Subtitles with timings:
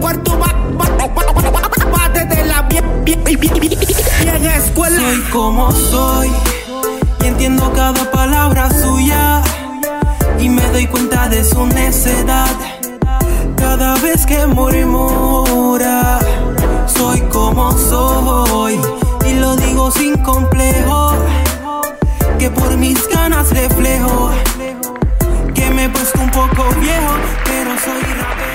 [0.00, 0.38] cuarto
[1.92, 5.00] bate de la vieja escuela.
[5.00, 6.30] Soy como soy
[7.22, 9.42] y entiendo cada palabra suya
[10.38, 12.56] y me doy cuenta de su necedad
[13.56, 16.18] cada vez que murmura.
[16.86, 18.80] Soy como soy
[19.26, 21.14] y lo digo sin complejo
[22.38, 24.30] que por mis ganas reflejo
[25.54, 27.14] que me he un poco viejo,
[27.44, 28.49] pero soy.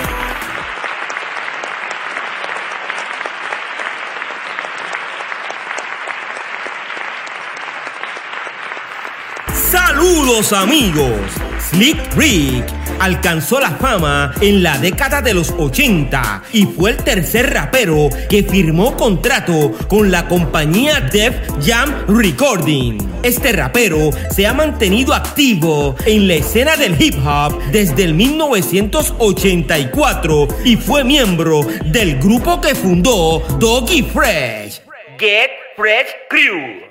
[10.06, 11.18] Saludos amigos.
[11.58, 12.64] Slick Rick
[13.00, 18.44] alcanzó la fama en la década de los 80 y fue el tercer rapero que
[18.44, 22.98] firmó contrato con la compañía Def Jam Recording.
[23.24, 30.48] Este rapero se ha mantenido activo en la escena del hip hop desde el 1984
[30.64, 34.82] y fue miembro del grupo que fundó Doggy Fresh.
[35.18, 36.85] Get Fresh Crew.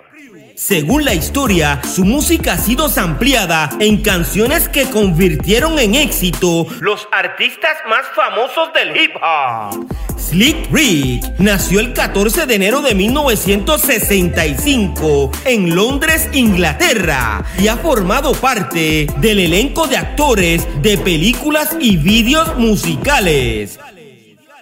[0.55, 7.09] Según la historia, su música ha sido ampliada en canciones que convirtieron en éxito los
[7.11, 9.86] artistas más famosos del hip hop.
[10.17, 18.33] Slick Rick nació el 14 de enero de 1965 en Londres, Inglaterra, y ha formado
[18.33, 23.77] parte del elenco de actores de películas y vídeos musicales.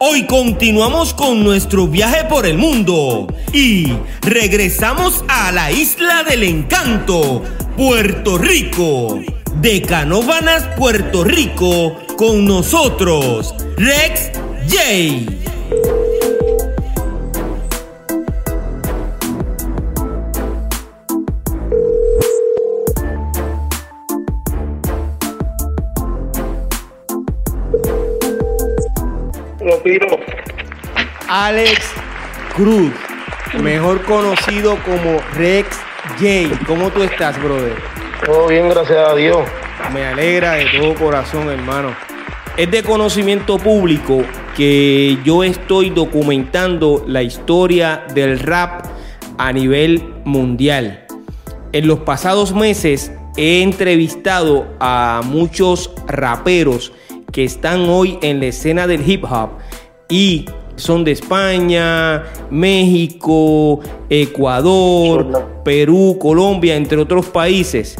[0.05, 7.41] Hoy continuamos con nuestro viaje por el mundo y regresamos a la isla del encanto,
[7.77, 9.21] Puerto Rico.
[9.61, 14.31] De Canóvanas, Puerto Rico, con nosotros, Rex
[14.67, 15.52] J.
[31.35, 31.79] Alex
[32.55, 32.91] Cruz,
[33.59, 35.79] mejor conocido como Rex
[36.19, 36.63] J.
[36.67, 37.75] ¿Cómo tú estás, brother?
[38.23, 39.39] Todo bien, gracias a Dios.
[39.91, 41.95] Me alegra de todo corazón, hermano.
[42.55, 44.21] Es de conocimiento público
[44.55, 48.85] que yo estoy documentando la historia del rap
[49.39, 51.07] a nivel mundial.
[51.71, 56.93] En los pasados meses he entrevistado a muchos raperos
[57.31, 59.53] que están hoy en la escena del hip hop
[60.09, 63.79] y son de España, México,
[64.09, 67.95] Ecuador, Perú, Colombia, entre otros países.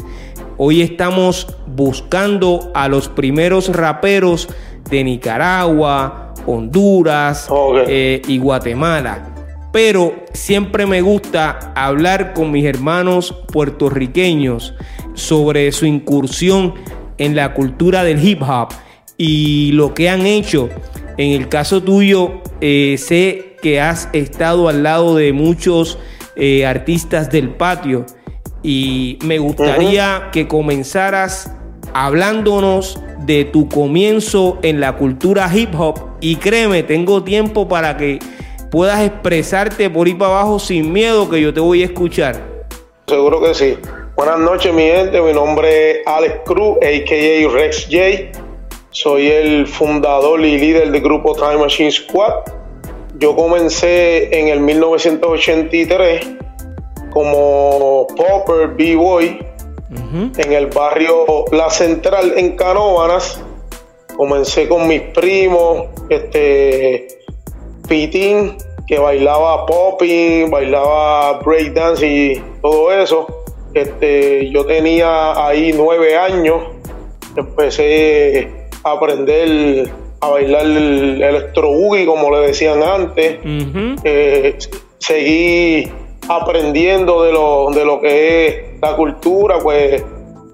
[0.56, 4.48] Hoy estamos buscando a los primeros raperos
[4.90, 7.48] de Nicaragua, Honduras
[7.86, 9.30] eh, y Guatemala.
[9.72, 14.74] Pero siempre me gusta hablar con mis hermanos puertorriqueños
[15.14, 16.74] sobre su incursión
[17.18, 18.68] en la cultura del hip hop
[19.16, 20.68] y lo que han hecho.
[21.16, 25.98] En el caso tuyo, eh, sé que has estado al lado de muchos
[26.36, 28.04] eh, artistas del patio
[28.62, 31.52] y me gustaría que comenzaras
[31.92, 38.18] hablándonos de tu comienzo en la cultura hip hop y créeme, tengo tiempo para que
[38.70, 42.42] puedas expresarte por ir para abajo sin miedo que yo te voy a escuchar.
[43.06, 43.78] Seguro que sí.
[44.16, 47.52] Buenas noches mi gente, mi nombre es Alex Cruz, a.k.a.
[47.52, 48.43] Rex J.
[48.94, 52.44] Soy el fundador y líder del grupo Time Machine Squad.
[53.18, 56.24] Yo comencé en el 1983
[57.10, 59.44] como popper b-boy
[60.36, 63.42] en el barrio La Central en Canóvanas.
[64.16, 67.08] Comencé con mis primos, este
[67.88, 68.56] Pitín,
[68.86, 73.26] que bailaba popping, bailaba breakdance y todo eso.
[73.74, 76.62] Este, yo tenía ahí nueve años.
[77.36, 79.90] Empecé aprender
[80.20, 83.38] a bailar el electro boogie, como le decían antes.
[84.04, 84.56] Eh,
[84.98, 85.90] seguí
[86.28, 90.02] aprendiendo de lo, de lo que es la cultura, pues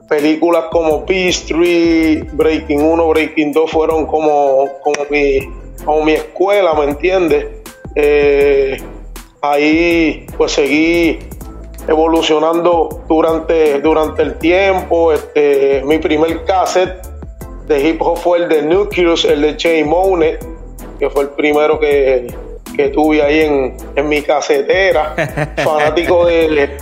[0.09, 5.39] películas como P-Street, Breaking 1, Breaking 2 fueron como, como, mi,
[5.85, 7.47] como mi escuela, ¿me entiendes?
[7.95, 8.77] Eh,
[9.41, 11.19] ahí pues seguí
[11.87, 15.13] evolucionando durante, durante el tiempo.
[15.13, 17.10] Este, mi primer cassette
[17.71, 20.45] de hip hop fue el de Nucleus, el de Jay Monet,
[20.99, 22.27] que fue el primero que,
[22.93, 25.15] tuve ahí en, mi casetera.
[25.57, 26.77] fanático de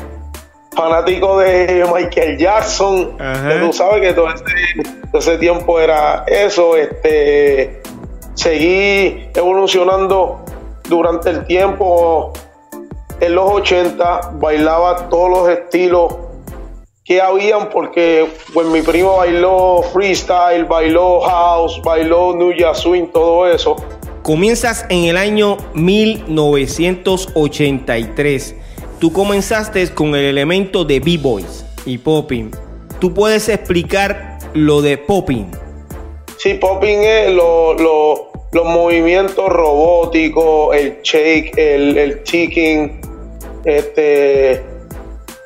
[0.75, 3.17] fanático de Michael Jackson.
[3.19, 4.29] Que tú sabes que todo
[5.13, 6.77] ese, tiempo era eso.
[6.77, 7.83] Este,
[8.35, 10.41] seguí evolucionando
[10.89, 12.33] durante el tiempo.
[13.21, 16.28] En los 80 bailaba todos los estilos
[17.09, 23.77] que habían porque pues mi primo bailó freestyle, bailó house, bailó New Swing, todo eso.
[24.23, 28.55] Comienzas en el año 1983.
[28.99, 32.51] Tú comenzaste con el elemento de B-Boys y popping.
[32.99, 35.47] ¿Tú puedes explicar lo de popping?
[36.37, 38.21] Sí, popping es los
[38.53, 43.01] movimientos robóticos, el shake, el, el ticking,
[43.65, 44.63] este,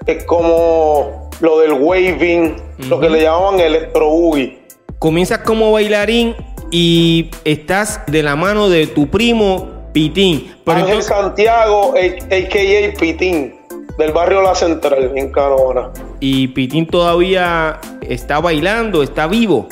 [0.07, 2.55] es como lo del waving,
[2.89, 4.59] lo que le llamaban electro boogie.
[5.01, 6.37] Comienzas como bailarín
[6.71, 10.55] y estás de la mano de tu primo Pitín.
[10.65, 12.99] Ángel Santiago, a.k.a.
[12.99, 13.57] Pitín,
[13.99, 15.91] del barrio La Central, en Canona.
[16.21, 19.67] ¿Y Pitín todavía está bailando, está vivo?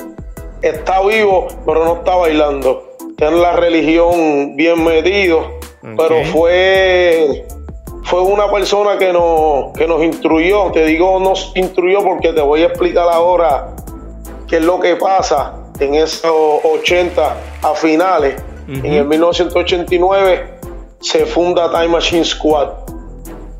[0.61, 2.83] Está vivo, pero no está bailando.
[3.15, 5.47] Tiene la religión bien metido,
[5.81, 7.45] pero fue
[8.03, 10.71] fue una persona que nos, que nos instruyó.
[10.71, 13.75] Te digo nos instruyó porque te voy a explicar ahora
[14.47, 16.31] qué es lo que pasa en esos
[16.63, 18.41] 80 a finales.
[18.67, 20.59] En el 1989
[20.99, 22.69] se funda Time Machine Squad.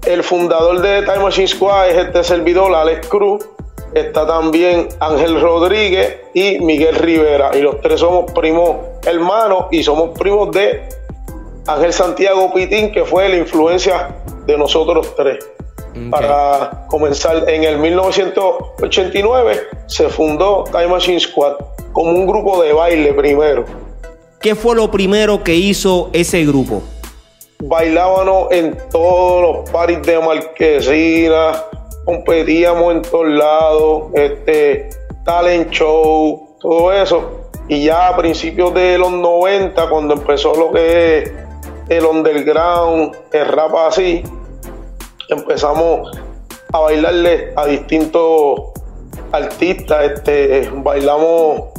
[0.06, 3.46] El fundador de Time Machine Squad es este servidor, Alex Cruz.
[3.94, 7.52] Está también Ángel Rodríguez y Miguel Rivera.
[7.56, 10.88] Y los tres somos primos hermanos y somos primos de
[11.68, 14.16] Ángel Santiago Pitín, que fue la influencia
[14.46, 15.46] de nosotros tres.
[16.10, 21.56] Para comenzar, en el 1989 se fundó Time Machine Squad
[21.92, 23.66] como un grupo de baile primero.
[24.40, 26.82] ¿Qué fue lo primero que hizo ese grupo?
[27.60, 31.52] Bailábamos en todos los paris de marquesina,
[32.06, 34.90] competíamos en todos lados, este,
[35.26, 37.50] talent show, todo eso.
[37.68, 41.32] Y ya a principios de los 90, cuando empezó lo que es
[41.90, 44.24] el underground, el rap así,
[45.30, 46.12] empezamos
[46.74, 48.72] a bailarle a distintos
[49.32, 50.12] artistas.
[50.12, 51.70] Este, bailamos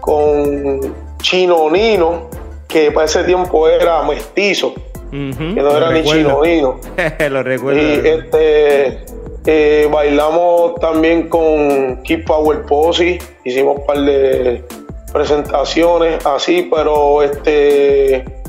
[0.00, 2.28] con Chino Nino,
[2.68, 4.74] que para ese tiempo era mestizo,
[5.10, 5.16] que
[5.56, 6.80] no era ni Chino Nino.
[7.30, 7.80] lo recuerdo.
[7.80, 9.04] Y este,
[9.46, 14.64] eh, bailamos también con Keep Power Posse, hicimos un par de
[15.12, 18.39] presentaciones así, pero este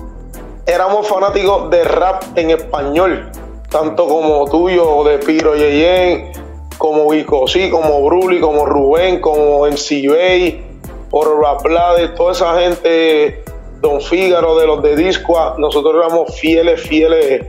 [0.65, 3.31] éramos fanáticos de rap en español,
[3.69, 6.31] tanto como tuyo, de Piro Yeyen,
[6.77, 10.65] como Vico, sí, como Bruli, como Rubén, como MC Bay,
[11.09, 13.43] por Raplade, toda esa gente,
[13.81, 17.45] Don Fígaro de los de Disco, nosotros éramos fieles, fieles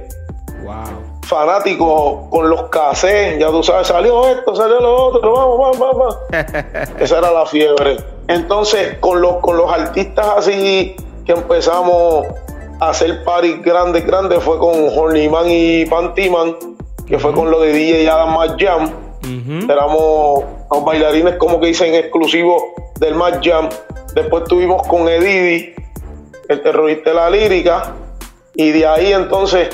[1.22, 6.18] fanáticos con los cassettes, ya tú sabes, salió esto, salió lo otro, vamos, vamos, vamos.
[7.00, 7.96] Esa era la fiebre.
[8.28, 10.94] Entonces, con los, con los artistas así
[11.24, 12.26] que empezamos
[12.88, 16.56] hacer party grandes, grandes, fue con Hornyman y Pantiman,
[17.06, 18.90] que fue con lo de DJ Adam Más Jam.
[19.68, 22.62] Éramos los bailarines, como que dicen, exclusivos
[22.98, 23.68] del Más Jam.
[24.14, 25.74] Después tuvimos con Edidi,
[26.48, 27.94] el terrorista de la lírica,
[28.54, 29.68] y de ahí entonces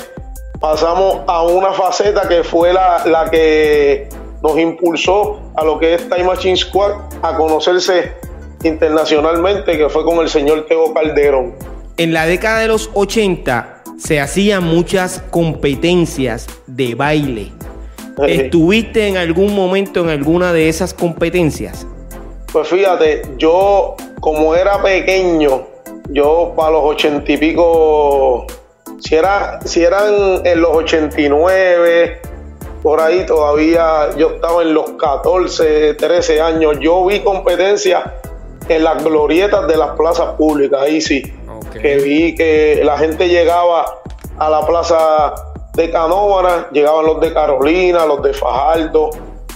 [0.59, 4.07] pasamos a una faceta que fue la, la que
[4.41, 8.13] nos impulsó a lo que es Time Machine Squad a conocerse
[8.63, 11.55] internacionalmente, que fue con el señor Teo Calderón.
[11.99, 17.51] En la década de los 80 se hacían muchas competencias de baile.
[18.25, 21.85] ¿Estuviste en algún momento en alguna de esas competencias?
[22.53, 25.67] Pues fíjate, yo como era pequeño,
[26.07, 28.47] yo para los ochenta y pico,
[29.01, 32.21] si, era, si eran en los 89,
[32.81, 38.05] por ahí todavía yo estaba en los 14, 13 años, yo vi competencias
[38.69, 41.33] en las glorietas de las plazas públicas, ahí sí,
[41.79, 43.85] que vi que la gente llegaba
[44.37, 45.33] a la plaza
[45.73, 49.09] de Canóvana, llegaban los de Carolina, los de Fajardo,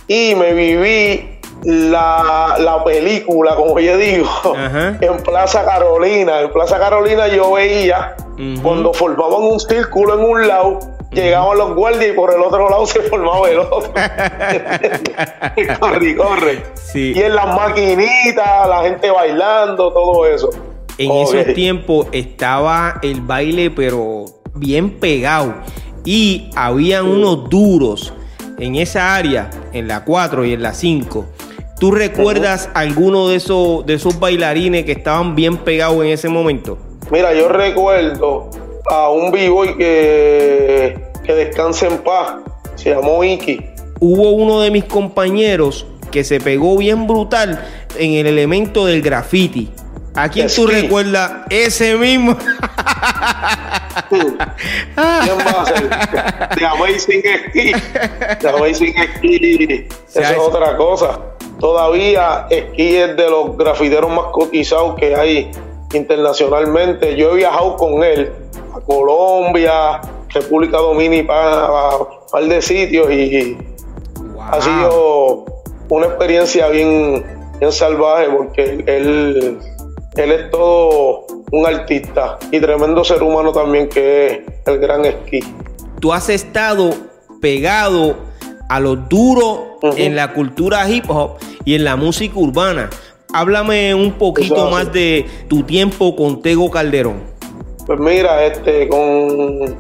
[0.08, 4.28] y me viví la, la película, como yo digo,
[5.02, 6.42] en Plaza Carolina.
[6.42, 8.16] En Plaza Carolina yo veía
[8.62, 10.80] cuando formaban un círculo en un lado,
[11.12, 13.94] llegaban los guardias y por el otro lado se formaba el otro.
[15.80, 16.64] corre, corre.
[16.94, 20.50] Y en las maquinitas, la gente bailando, todo eso.
[20.98, 25.56] En esos tiempos estaba el baile, pero bien pegado.
[26.06, 28.14] Y habían unos duros
[28.60, 31.26] en esa área, en la 4 y en la 5.
[31.80, 36.78] ¿Tú recuerdas alguno de esos, de esos bailarines que estaban bien pegados en ese momento?
[37.12, 38.50] Mira, yo recuerdo
[38.90, 42.36] a un b-boy que, que descansa en paz,
[42.76, 43.60] se llamó Iki.
[44.00, 47.66] Hubo uno de mis compañeros que se pegó bien brutal
[47.98, 49.70] en el elemento del graffiti.
[50.16, 52.38] ¿A quién tú recuerdas ese mismo?
[54.10, 54.38] ¿Quién
[55.40, 55.90] va a ser?
[56.58, 57.74] The Amazing Ski.
[58.40, 59.88] The Amazing Ski.
[60.14, 61.20] Eso es otra cosa.
[61.60, 65.52] Todavía Ski es de los grafiteros más cotizados que hay
[65.94, 67.16] internacionalmente.
[67.16, 68.32] Yo he viajado con él
[68.76, 73.58] a Colombia, República Dominicana, a un par de sitios y
[74.40, 75.46] ha sido
[75.90, 77.24] una experiencia bien,
[77.60, 79.60] bien salvaje porque él,
[80.16, 85.40] él es todo un artista y tremendo ser humano también que es el gran esquí.
[86.00, 86.92] Tú has estado
[87.42, 88.16] pegado
[88.70, 92.90] a lo duro en la cultura hip hop y en la música urbana.
[93.34, 97.22] Háblame un poquito más de tu tiempo con Tego Calderón.
[97.86, 99.76] Pues mira, este, con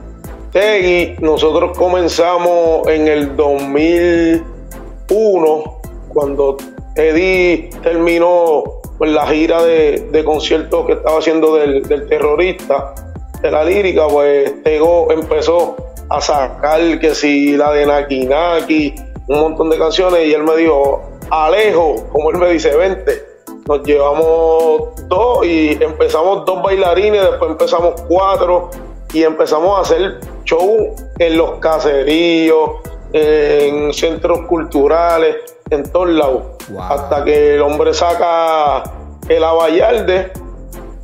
[0.51, 6.57] Tegui nosotros comenzamos en el 2001, cuando
[6.95, 12.95] Eddie terminó pues, la gira de, conciertos que estaba haciendo del, terrorista,
[13.41, 15.75] de la lírica, pues Tego empezó
[16.09, 18.95] a sacar que si la de Naki Naki,
[19.27, 23.25] un montón de canciones, y él me dijo, Alejo, como él me dice, vente.
[23.67, 28.69] Nos llevamos dos y empezamos dos bailarines, después empezamos cuatro
[29.11, 32.69] y empezamos a hacer show en los caseríos,
[33.11, 36.43] en centros culturales, en todos lados.
[36.79, 38.83] Hasta que el hombre saca
[39.27, 40.31] el abayalde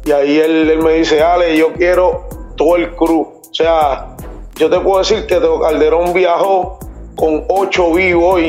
[0.05, 3.21] y ahí él, él, me dice, Ale, yo quiero todo el crew.
[3.21, 4.15] O sea,
[4.55, 6.79] yo te puedo decir que Calderón viajó
[7.15, 8.41] con ocho vivos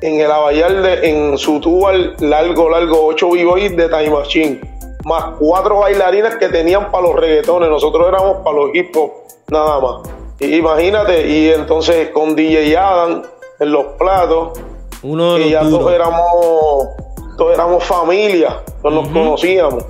[0.00, 4.60] en el Abayalde, en su tubal largo, largo, ocho vivos de Time Machine,
[5.04, 9.12] más cuatro bailarines que tenían para los reggaetones, nosotros éramos para los hip hop,
[9.48, 10.10] nada más.
[10.40, 13.22] imagínate, y entonces con DJ Adam
[13.58, 14.58] en los platos,
[15.02, 16.88] Uno de ya todos éramos,
[17.36, 19.84] todos éramos familia, todos nos conocíamos.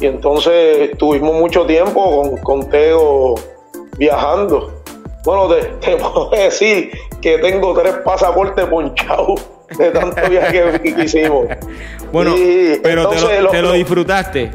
[0.00, 3.34] Y entonces tuvimos mucho tiempo con, con Teo
[3.98, 4.82] viajando.
[5.24, 5.48] Bueno,
[5.80, 9.40] te, puedo decir que tengo tres pasaportes ponchados
[9.78, 11.46] de tanto viaje que, hicimos.
[12.12, 12.34] Bueno,
[12.82, 14.50] pero te, lo, te lo disfrutaste.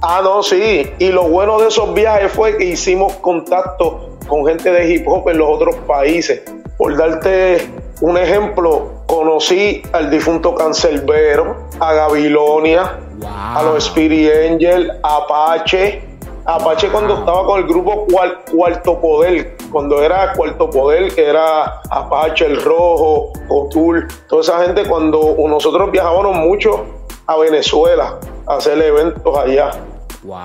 [0.00, 0.90] Ah, no, sí.
[0.98, 5.28] Y lo bueno de esos viajes fue que hicimos contacto con gente de hip hop
[5.28, 6.42] en los otros países.
[6.76, 7.68] Por darte
[8.00, 16.02] un ejemplo, conocí al difunto Cancelbero, a Gabilonia, a los Spirit Angel, a Apache,
[16.46, 18.06] Apache cuando estaba con el grupo
[18.50, 24.86] Cuarto Poder, cuando era Cuarto Poder, que era Apache, El Rojo, Otul, toda esa gente,
[24.86, 26.86] cuando nosotros viajábamos mucho
[27.26, 29.72] a Venezuela a hacer eventos allá.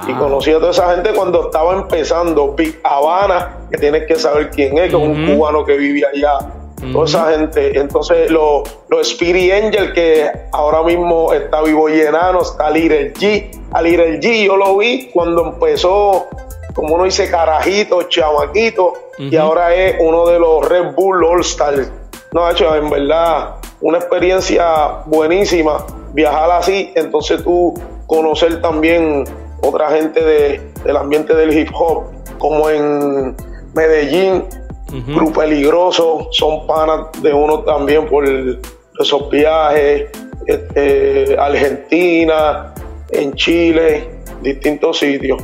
[0.07, 2.53] Y conocí a toda esa gente cuando estaba empezando.
[2.53, 6.56] Big Habana, que tienes que saber quién es, que es un cubano que vivía allá
[6.91, 7.79] toda esa gente.
[7.79, 8.63] Entonces, los
[9.01, 13.49] Spirit Angel, que ahora mismo está vivo llenano, está Little G.
[13.71, 16.27] A Little G yo lo vi cuando empezó,
[16.73, 21.91] como uno dice, carajito, chamaquito, y ahora es uno de los Red Bull All Stars.
[22.31, 27.73] No, hecho, en verdad, una experiencia buenísima viajar así, entonces tú
[28.05, 29.23] conocer también
[29.61, 30.23] otra gente
[30.83, 32.05] del ambiente del hip hop,
[32.37, 33.35] como en
[33.73, 34.43] Medellín,
[35.07, 38.25] Grupo Peligroso, son panas de uno también por
[38.99, 40.09] esos viajes,
[40.45, 42.73] este, Argentina,
[43.11, 44.09] en Chile,
[44.41, 45.43] distintos sitios.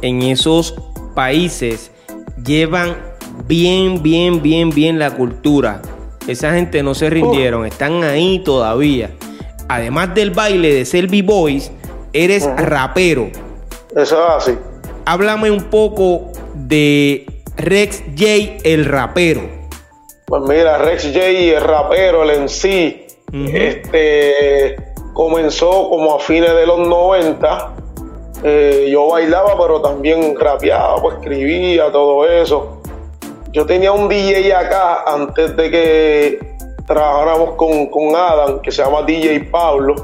[0.00, 0.74] En esos
[1.14, 1.90] países
[2.44, 2.96] llevan
[3.46, 5.82] bien, bien, bien, bien la cultura.
[6.26, 9.10] Esa gente no se rindieron, están ahí todavía.
[9.68, 11.70] Además del baile de ser B-Boys,
[12.12, 13.28] eres rapero.
[13.96, 14.58] Eso es así.
[15.04, 19.42] Háblame un poco de Rex J, el rapero?
[20.26, 24.76] Pues mira, Rex J, el rapero, el en sí, este,
[25.12, 27.74] comenzó como a fines de los 90.
[28.42, 32.82] Eh, yo bailaba, pero también rapeaba, pues escribía, todo eso.
[33.52, 36.56] Yo tenía un DJ acá antes de que
[36.86, 39.94] trabajáramos con, con Adam, que se llama DJ Pablo,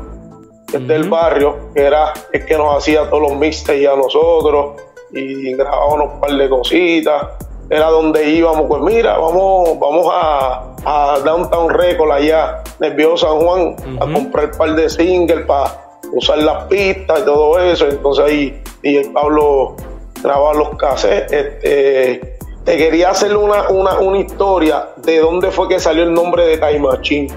[0.69, 4.81] que es del barrio, que era el que nos hacía todos los mixtapes a nosotros
[5.13, 7.27] y grabábamos un par de cositas.
[7.69, 13.77] Era donde íbamos, pues mira, vamos, vamos a, a Downtown Record allá, Nervioso San Juan,
[14.01, 15.81] a comprar un par de singles para
[16.13, 17.87] usar las pistas y todo eso.
[17.87, 19.77] Entonces ahí y el Pablo
[20.23, 21.33] grababa los cassettes.
[21.33, 26.45] Este, te quería hacer una, una, una, historia de dónde fue que salió el nombre
[26.47, 27.29] de Time Machine.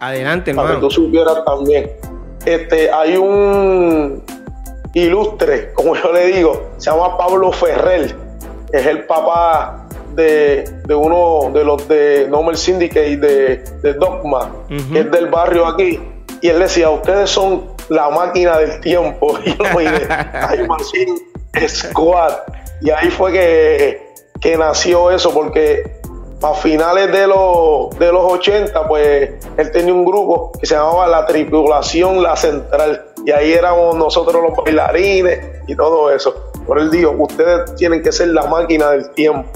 [0.00, 0.68] Adelante, hermano.
[0.68, 1.90] Para que tú supieras también.
[2.44, 4.22] Este, hay un
[4.94, 8.14] ilustre, como yo le digo, se llama Pablo Ferrer,
[8.72, 15.10] es el papá de, uno de los de Normal Syndicate de, de Dogma, que es
[15.10, 16.00] del barrio aquí,
[16.40, 21.18] y él decía, ustedes son la máquina del tiempo, y yo me hay Machine
[21.68, 22.32] Squad,
[22.80, 26.00] y ahí fue que, que nació eso, porque
[26.42, 31.06] a finales de los, de los 80, pues él tenía un grupo que se llamaba
[31.06, 36.50] La Tripulación La Central y ahí éramos nosotros los bailarines y todo eso.
[36.66, 39.48] Por él dijo, ustedes tienen que ser la máquina del tiempo.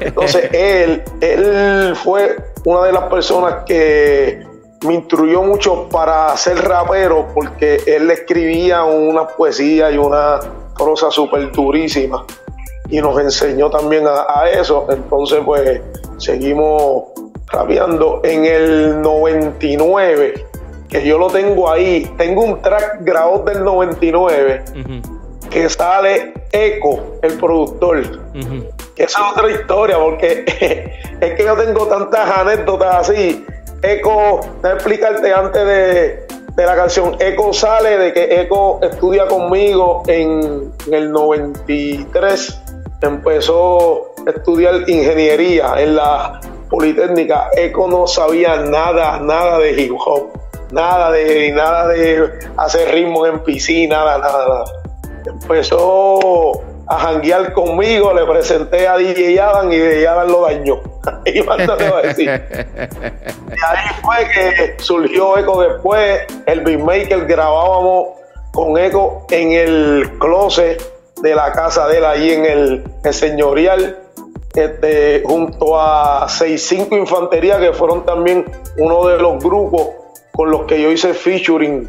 [0.00, 4.44] Entonces él, él fue una de las personas que
[4.86, 10.40] me instruyó mucho para ser rapero porque él escribía una poesía y una
[10.76, 12.24] prosa súper durísima
[12.88, 14.86] y nos enseñó también a, eso.
[14.90, 15.80] Entonces pues
[16.18, 17.04] seguimos
[17.46, 18.20] rapeando.
[18.24, 20.46] En el 99,
[20.94, 24.62] que yo lo tengo ahí, tengo un track grabado del 99
[25.50, 28.20] que sale Eco, el productor.
[28.94, 30.44] Que esa es otra historia, porque
[31.20, 33.44] es que yo tengo tantas anécdotas así.
[33.82, 37.16] Eco, déjame explicarte antes de, la canción.
[37.18, 42.62] Eco sale de que Eco estudia conmigo en, en el 93.
[43.02, 47.50] Empezó a estudiar ingeniería en la Politécnica.
[47.56, 50.43] Eco no sabía nada, nada de hip hop,
[50.74, 54.64] nada de, nada de hacer ritmo en piscina, nada, nada, nada
[55.26, 60.80] empezó a janguear conmigo, le presenté a DJ Adam y DJ Adam lo dañó.
[61.24, 62.28] y a decir.
[62.28, 68.08] y ahí fue que surgió Eco después, el beatmaker grabábamos
[68.52, 70.82] con Eco en el closet
[71.22, 73.98] de la casa de él, allí en el, señorial,
[74.54, 78.44] este, junto a 65 Infantería, que fueron también
[78.76, 80.03] uno de los grupos
[80.34, 81.88] con los que yo hice featuring,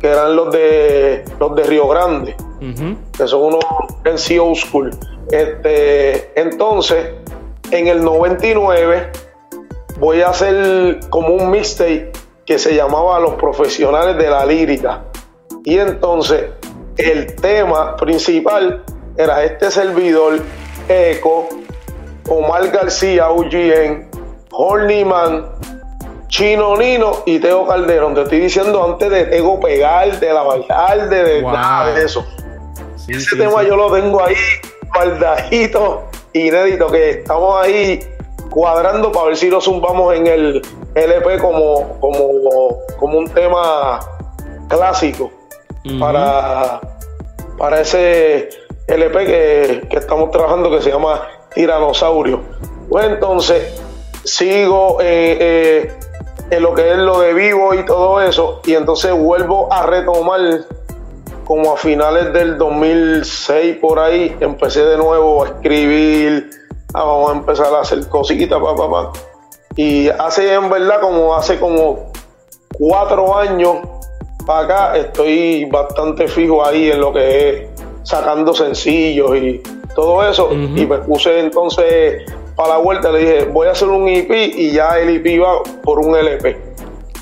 [0.00, 2.36] que eran los de los de Río Grande
[3.16, 3.64] que son unos
[4.04, 4.90] en old school.
[5.30, 7.14] Este, entonces,
[7.70, 9.10] en el 99
[9.98, 12.12] voy a hacer como un mixtape
[12.44, 15.04] que se llamaba Los Profesionales de la Lírica.
[15.64, 16.50] Y entonces
[16.96, 18.82] el tema principal
[19.16, 20.40] era este servidor,
[20.88, 21.48] Eco,
[22.28, 24.08] Omar García, UGN,
[24.50, 25.46] Hornyman,
[26.30, 28.14] Chino Nino y Teo Calderón.
[28.14, 32.24] Te estoy diciendo antes de Tego pegar, de la bailar, de, nada de eso.
[33.08, 34.36] Ese tema yo lo tengo ahí
[34.94, 38.00] guardadito, inédito, que estamos ahí
[38.48, 40.62] cuadrando para ver si lo zumbamos en el
[40.94, 44.00] LP como, como, como un tema
[44.68, 45.32] clásico
[45.98, 46.80] para,
[47.58, 48.50] para ese
[48.86, 52.40] LP que, estamos trabajando que se llama Tiranosaurio.
[52.88, 53.80] Pues entonces
[54.24, 55.92] sigo eh, eh,
[56.50, 60.40] en lo que es lo de vivo y todo eso, y entonces vuelvo a retomar
[61.44, 66.50] como a finales del 2006 por ahí, empecé de nuevo a escribir,
[66.94, 69.12] ah, vamos a empezar a hacer cositas, pa, pa,
[69.76, 72.10] Y hace en verdad como hace como
[72.78, 73.78] cuatro años
[74.46, 77.70] para acá estoy bastante fijo ahí en lo que es
[78.02, 79.62] sacando sencillos y
[79.94, 80.50] todo eso.
[80.52, 82.22] Y me puse entonces
[82.60, 85.62] para la vuelta, le dije, voy a hacer un EP y ya el EP va
[85.82, 86.70] por un LP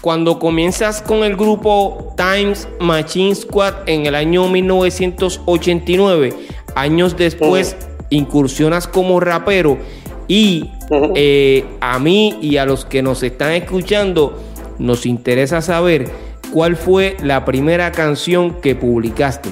[0.00, 6.34] cuando comienzas con el grupo Times Machine Squad en el año 1989,
[6.74, 7.76] años después
[8.10, 9.78] incursionas como rapero
[10.26, 10.70] y
[11.14, 14.38] eh, a mí y a los que nos están escuchando
[14.78, 16.08] nos interesa saber
[16.52, 19.50] cuál fue la primera canción que publicaste.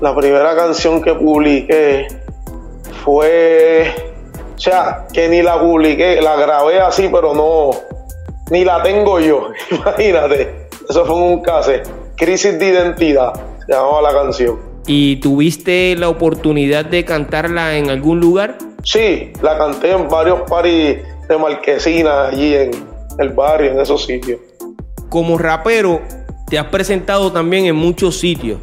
[0.00, 2.08] La primera canción que publiqué
[3.06, 4.15] fue,
[4.56, 7.72] o sea, que ni la publiqué, la grabé así, pero no,
[8.50, 10.66] ni la tengo yo, imagínate.
[10.88, 11.72] Eso fue un caso.
[12.16, 13.34] Crisis de identidad,
[13.66, 14.58] se llamaba la canción.
[14.86, 18.56] ¿Y tuviste la oportunidad de cantarla en algún lugar?
[18.82, 22.70] Sí, la canté en varios paris de marquesina allí en
[23.18, 24.40] el barrio, en esos sitios.
[25.10, 26.00] Como rapero,
[26.48, 28.60] te has presentado también en muchos sitios.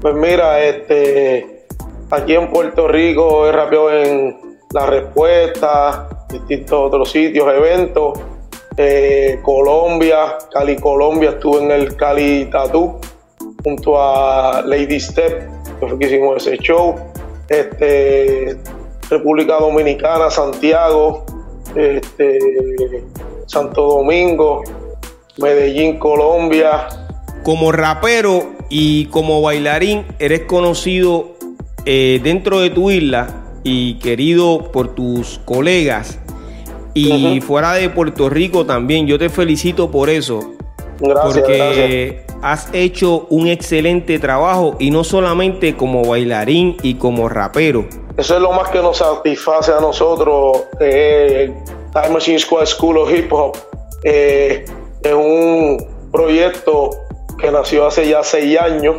[0.00, 1.66] Pues mira, este,
[2.10, 8.18] aquí en Puerto Rico he rapeado en La Respuesta, distintos otros sitios, eventos
[8.76, 13.00] eh, Colombia, Cali Colombia, estuve en el Cali Tattoo
[13.64, 15.48] junto a Lady Step,
[15.80, 16.94] que fue que hicimos ese show.
[17.48, 18.56] Este,
[19.10, 21.24] República Dominicana, Santiago,
[21.74, 22.38] este,
[23.46, 24.62] Santo Domingo,
[25.38, 26.88] Medellín, Colombia.
[27.42, 31.30] Como rapero y como bailarín, eres conocido
[31.86, 36.18] eh, dentro de tu isla y querido por tus colegas
[36.94, 39.06] y fuera de Puerto Rico también.
[39.06, 40.52] Yo te felicito por eso.
[41.00, 47.86] Gracias, porque has hecho un excelente trabajo y no solamente como bailarín y como rapero.
[48.16, 50.64] Eso es lo más que nos satisface a nosotros.
[50.80, 51.54] Eh,
[51.92, 53.56] Time Machine Squad School of Hip Hop
[54.02, 54.64] eh,
[55.02, 56.90] es un proyecto
[57.38, 58.96] que nació hace ya seis años.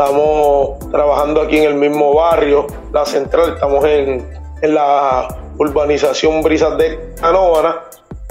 [0.00, 3.52] Estamos trabajando aquí en el mismo barrio, la central.
[3.52, 4.26] Estamos en,
[4.62, 7.82] en la urbanización Brisas de Canóvana,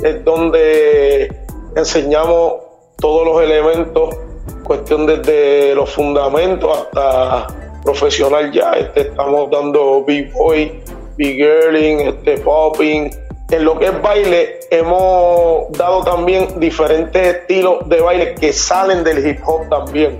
[0.02, 1.32] es donde
[1.76, 2.54] enseñamos
[2.98, 4.16] todos los elementos
[4.64, 7.46] cuestión desde los fundamentos hasta
[7.84, 8.72] profesional ya.
[8.72, 10.84] Este, estamos dando b-boy,
[11.18, 13.12] b-girling, este, popping.
[13.52, 19.24] En lo que es baile, hemos dado también diferentes estilos de baile que salen del
[19.24, 20.20] hip hop también.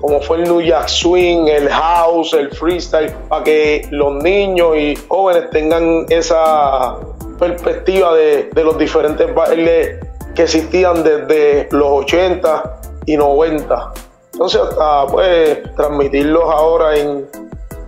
[0.00, 4.96] Como fue el New Jack Swing, el house, el freestyle, para que los niños y
[5.08, 6.96] jóvenes tengan esa
[7.38, 9.98] perspectiva de, de los diferentes bailes
[10.34, 13.92] que existían desde los 80 y 90.
[14.32, 17.28] Entonces, hasta pues transmitirlos ahora en,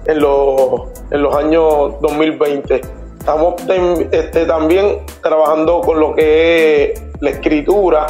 [0.07, 2.81] en, los, en los años 2020.
[3.19, 3.55] Estamos
[4.11, 8.07] este, también trabajando con lo que es la escritura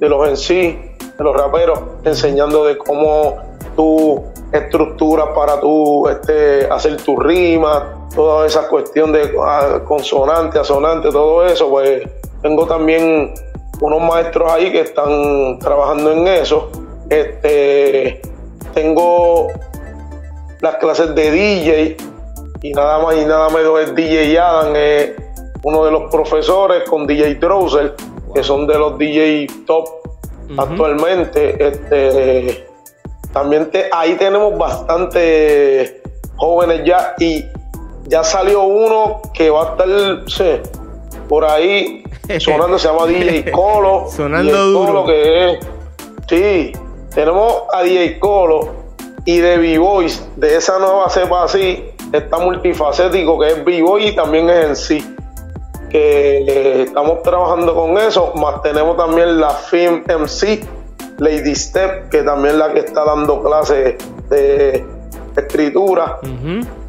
[0.00, 0.78] de los en sí,
[1.18, 3.36] de los raperos, enseñando de cómo
[3.74, 11.10] tú estructuras para tú este, hacer tu rima, toda esa cuestión de ah, consonante, asonante,
[11.10, 12.02] todo eso, pues
[12.42, 13.34] tengo también
[13.80, 16.70] unos maestros ahí que están trabajando en eso.
[17.10, 18.22] Este,
[18.72, 19.48] tengo
[20.60, 21.96] las clases de DJ
[22.62, 25.10] y nada más y nada menos es DJ Adam, es
[25.62, 27.94] uno de los profesores con DJ Drosel,
[28.34, 29.88] que son de los DJ top
[30.56, 31.66] actualmente.
[31.66, 32.66] Este,
[33.34, 36.00] también ahí tenemos bastante
[36.36, 37.44] jóvenes ya y
[38.04, 40.54] ya salió uno que va a estar
[41.28, 42.04] por ahí
[42.38, 44.06] sonando, se llama DJ Colo.
[44.10, 45.04] Sonando duro.
[45.04, 45.66] que es,
[46.28, 46.72] sí,
[47.12, 48.70] tenemos a DJ Colo
[49.24, 54.48] y de B-Boys, de esa nueva cepa así, está multifacético que es B-Boy y también
[54.48, 55.14] es en sí.
[55.90, 60.64] Que eh, estamos trabajando con eso, más tenemos también la Film MC,
[61.18, 63.96] Lady Step, que también es la que está dando clases
[64.30, 64.84] de
[65.36, 66.18] escritura.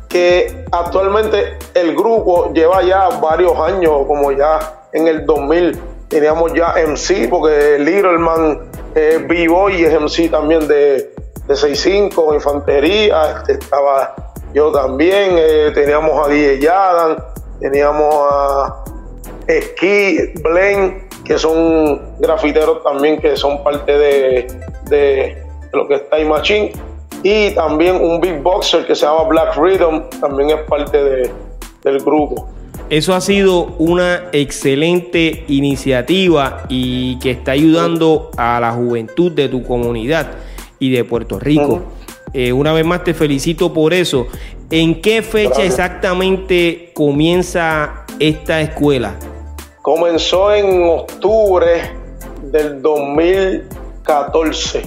[0.08, 6.76] Que actualmente el grupo lleva ya varios años, como ya en el 2000 teníamos ya
[6.78, 8.60] MC, porque Little Man
[8.94, 11.14] es B-Boy y es MC también de,
[11.48, 14.16] de 6'5, infantería, este, estaba
[14.54, 17.18] yo también, eh, teníamos a DJ Yadan,
[17.60, 18.84] teníamos a
[19.50, 24.48] Ski, Blaine, que son grafiteros también que son parte de,
[24.90, 26.72] de lo que está en Machine.
[27.24, 31.32] Y también un beatboxer que se llama Black Rhythm, también es parte de,
[31.84, 32.48] del grupo.
[32.90, 39.64] Eso ha sido una excelente iniciativa y que está ayudando a la juventud de tu
[39.64, 40.28] comunidad
[40.78, 41.82] y de Puerto Rico.
[42.32, 44.28] Eh, una vez más te felicito por eso.
[44.70, 49.16] ¿En qué fecha exactamente comienza esta escuela?
[49.86, 51.96] Comenzó en octubre
[52.42, 54.82] del 2014.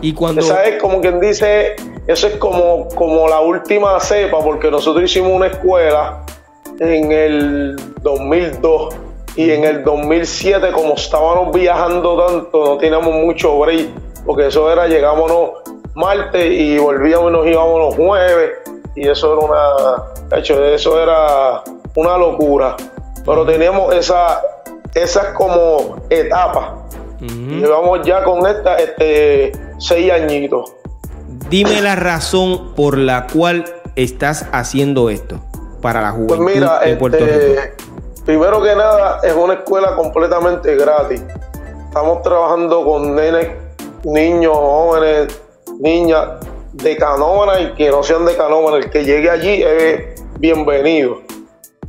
[0.00, 0.40] Y cuando...
[0.42, 1.74] Esa es como quien dice,
[2.06, 6.24] eso es como, como la última cepa, porque nosotros hicimos una escuela
[6.78, 8.94] en el 2002
[9.34, 13.88] y en el 2007 como estábamos viajando tanto no teníamos mucho break
[14.24, 15.50] porque eso era llegámonos
[15.94, 18.52] martes y volvíamos y nos íbamos los jueves
[18.94, 20.04] y eso era una
[20.38, 21.64] hecho eso era
[21.96, 22.76] una locura
[23.24, 24.42] pero teníamos esa
[24.94, 26.70] esas como etapas
[27.20, 30.72] llevamos ya con esta este seis añitos
[31.48, 33.64] dime la razón por la cual
[33.96, 35.40] estás haciendo esto
[35.80, 37.74] para la juventud pues mira, este,
[38.24, 41.22] Primero que nada, es una escuela completamente gratis.
[41.84, 43.48] Estamos trabajando con nenes,
[44.02, 45.42] niños, jóvenes,
[45.78, 46.28] niñas
[46.72, 48.78] de canómana y que no sean de canómana.
[48.78, 51.20] El que llegue allí es bienvenido.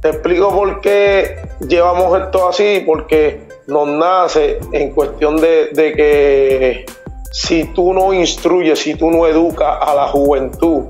[0.02, 6.86] Te explico por qué llevamos esto así, porque nos nace en cuestión de, que
[7.32, 10.84] si tú no instruyes, si tú no educas a la juventud,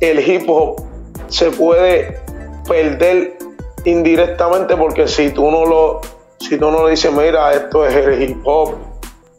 [0.00, 0.82] el hip hop
[1.28, 2.18] se puede
[2.66, 3.36] perder
[3.84, 6.00] indirectamente porque si tú no lo
[6.38, 8.74] si tú no le dices mira esto es el hip hop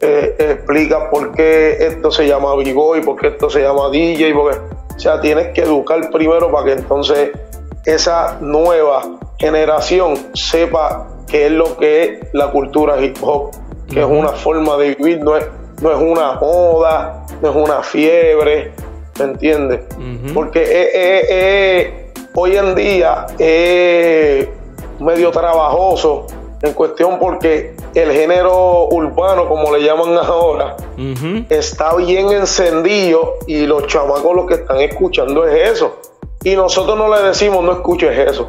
[0.00, 4.58] eh, explica por qué esto se llama b-boy por qué esto se llama DJ porque
[4.96, 7.30] o sea tienes que educar primero para que entonces
[7.84, 9.02] esa nueva
[9.38, 13.50] generación sepa qué es lo que es la cultura hip hop
[13.90, 15.44] que es una forma de vivir no es
[15.80, 18.72] no es una moda no es una fiebre
[19.18, 19.80] ¿me entiendes?
[20.32, 24.48] porque es hoy en día es
[25.00, 26.26] medio trabajoso
[26.62, 30.76] en cuestión porque el género urbano, como le llaman ahora,
[31.50, 35.98] está bien encendido y los chamacos lo que están escuchando es eso.
[36.44, 38.48] Y nosotros no le decimos no escuches eso,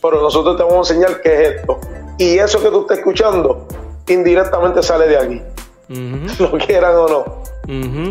[0.00, 1.78] pero nosotros te vamos a enseñar qué es esto.
[2.18, 3.66] Y eso que tú estás escuchando
[4.08, 5.42] indirectamente sale de aquí,
[6.38, 7.46] lo quieran o no.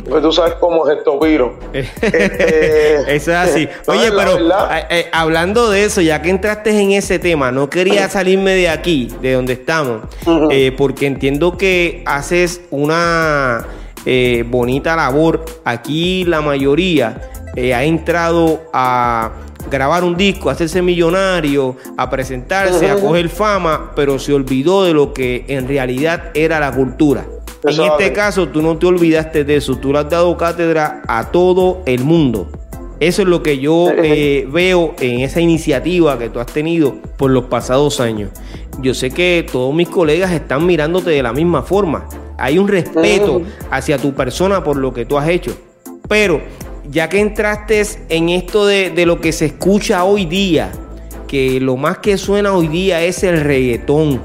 [0.09, 1.57] Pues tú sabes cómo es esto, Piro.
[1.73, 3.15] este...
[3.15, 3.69] eso es así.
[3.87, 8.09] Oye, pero eh, eh, hablando de eso, ya que entraste en ese tema, no quería
[8.09, 10.03] salirme de aquí, de donde estamos,
[10.51, 13.65] eh, porque entiendo que haces una
[14.05, 15.45] eh, bonita labor.
[15.63, 19.31] Aquí la mayoría eh, ha entrado a
[19.69, 24.93] grabar un disco, a hacerse millonario, a presentarse, a coger fama, pero se olvidó de
[24.93, 27.25] lo que en realidad era la cultura.
[27.63, 31.31] En este caso, tú no te olvidaste de eso, tú le has dado cátedra a
[31.31, 32.47] todo el mundo.
[32.99, 37.31] Eso es lo que yo eh, veo en esa iniciativa que tú has tenido por
[37.31, 38.29] los pasados años.
[38.81, 42.07] Yo sé que todos mis colegas están mirándote de la misma forma.
[42.37, 43.41] Hay un respeto
[43.71, 45.57] hacia tu persona por lo que tú has hecho.
[46.07, 46.41] Pero
[46.89, 50.71] ya que entraste en esto de, de lo que se escucha hoy día,
[51.27, 54.21] que lo más que suena hoy día es el reggaetón.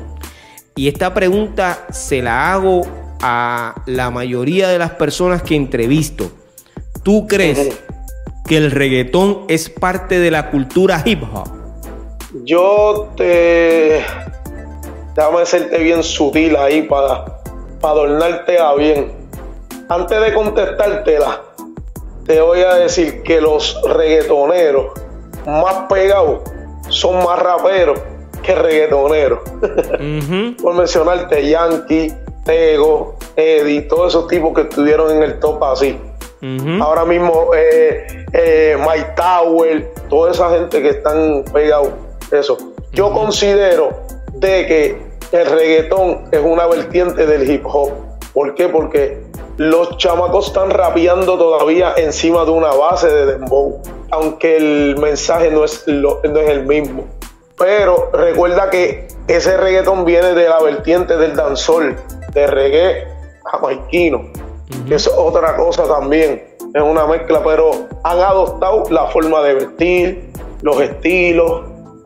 [0.76, 2.82] Y esta pregunta se la hago
[3.20, 6.30] a la mayoría de las personas que entrevisto.
[7.02, 7.78] ¿Tú crees
[8.46, 11.48] que el reggaetón es parte de la cultura hip hop?
[12.44, 14.04] Yo te.
[15.14, 17.42] Déjame hacerte bien sutil ahí para,
[17.80, 19.12] para adornarte a bien.
[19.88, 21.42] Antes de contestártela,
[22.30, 24.92] te voy a decir que los reggaetoneros
[25.46, 26.42] más pegados
[26.88, 27.98] son más raperos
[28.40, 29.40] que reggaetoneros.
[30.62, 32.14] Por mencionarte Yankee,
[32.44, 35.98] Tego, Eddie, todos esos tipos que estuvieron en el top así.
[36.80, 41.90] Ahora mismo eh, eh, Mike Tower, toda esa gente que están pegados,
[42.30, 42.56] eso.
[42.92, 43.90] Yo considero
[44.34, 47.90] de que el reggaetón es una vertiente del hip hop.
[48.32, 48.68] ¿Por qué?
[48.68, 49.29] Porque
[49.60, 53.78] los chamacos están rapeando todavía encima de una base de dembow,
[54.10, 57.04] aunque el mensaje no es, no es el mismo.
[57.58, 61.94] Pero recuerda que ese reggaetón viene de la vertiente del danzol,
[62.32, 63.06] de reggae
[63.52, 64.30] jamaiquino,
[64.88, 66.42] que es otra cosa también,
[66.72, 70.30] es una mezcla, pero han adoptado la forma de vestir,
[70.62, 71.64] los estilos,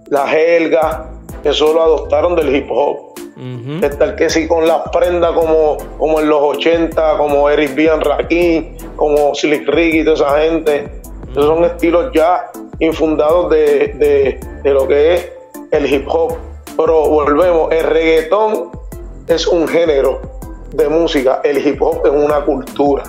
[0.08, 1.08] la jerga,
[1.44, 3.14] eso lo adoptaron del hip hop.
[3.36, 7.90] Uh que sí con las prendas como, como en los 80, como Eric B.
[8.00, 10.88] Rakim, como Slick Rick y toda esa gente.
[11.30, 15.32] Esos son estilos ya infundados de, de lo que es
[15.72, 16.36] el hip hop.
[16.76, 18.70] Pero volvemos, el reggaetón
[19.28, 20.20] es un género
[20.72, 23.04] de música, el hip hop es una cultura.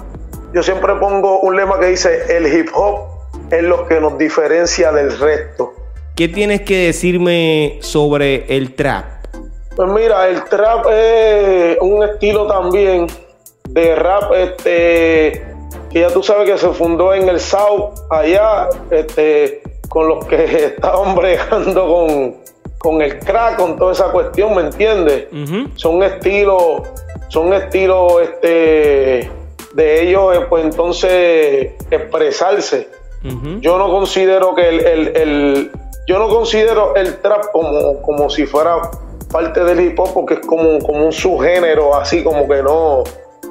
[0.54, 3.16] Yo siempre pongo un lema que dice, el hip hop
[3.52, 5.74] es lo que nos diferencia del resto.
[6.16, 9.15] ¿Qué tienes que decirme sobre el trap?
[9.76, 13.08] Pues mira, el trap es un estilo también
[13.68, 15.46] de rap, este,
[15.90, 20.66] que ya tú sabes que se fundó en el South, allá, este, con los que
[20.66, 22.36] estaban bregando con,
[22.78, 25.28] con el crack, con toda esa cuestión, ¿me entiendes?
[25.76, 26.84] Son estilos,
[27.28, 29.30] son estilos este,
[29.74, 32.88] de ellos, eh, pues entonces expresarse.
[33.60, 35.72] Yo no considero que el,
[36.08, 38.80] yo no considero el trap como, como si fuera
[39.36, 43.04] parte del hip hop porque es como, como un subgénero, así como que no.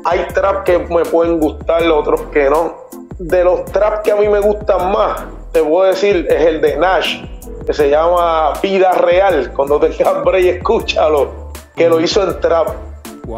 [0.06, 2.74] Hay trap que me pueden gustar, otros que no.
[3.18, 6.78] De los trap que a mí me gustan más, te puedo decir, es el de
[6.78, 7.22] Nash
[7.66, 9.52] que se llama Vida Real.
[9.54, 12.68] Cuando tengas break, escúchalo, que lo hizo en trap.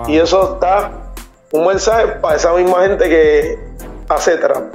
[0.06, 0.92] Y eso está
[1.50, 3.58] un mensaje para esa misma gente que
[4.08, 4.72] hace trap.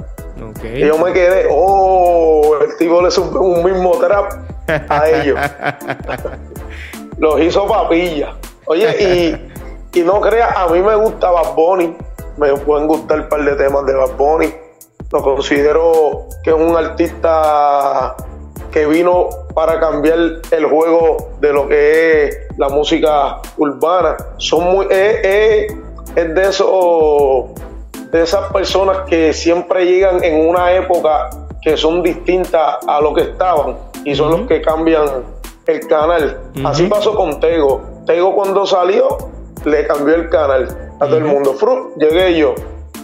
[0.74, 4.30] Y yo me quedé, oh, el tipo le subió un mismo trap
[4.90, 5.40] a ellos.
[7.22, 8.34] Los hizo papilla.
[8.66, 8.96] Oye,
[9.94, 11.96] y, y no creas, a mí me gusta Bad Bunny.
[12.36, 14.52] Me pueden gustar un par de temas de Bad Bunny.
[15.12, 18.16] Lo considero que es un artista
[18.72, 20.18] que vino para cambiar
[20.50, 24.16] el juego de lo que es la música urbana.
[24.38, 25.72] Son muy, es,
[26.16, 27.50] de esos
[28.10, 31.30] de esas personas que siempre llegan en una época
[31.62, 35.06] que son distintas a lo que estaban y son los que cambian
[35.66, 36.40] el canal.
[36.64, 37.80] Así pasó con Tego.
[38.06, 39.16] Tego cuando salió
[39.64, 41.54] le cambió el canal a todo el mundo.
[41.96, 42.54] llegué yo